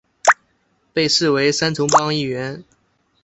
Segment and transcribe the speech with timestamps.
[0.93, 2.63] 被视为三重帮一员。